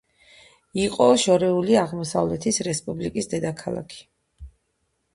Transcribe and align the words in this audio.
იყო 0.85 1.07
შორეული 1.25 1.77
აღმოსავლეთის 1.83 2.59
რესპუბლიკის 2.71 3.33
დედაქალაქი. 3.37 4.05